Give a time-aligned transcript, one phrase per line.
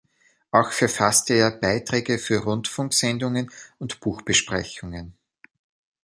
[0.49, 5.15] Auch verfasste er Beiträge für Rundfunksendungen und Buchbesprechungen.